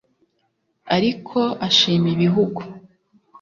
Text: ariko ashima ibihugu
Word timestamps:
ariko 0.95 1.39
ashima 1.67 2.07
ibihugu 2.15 2.61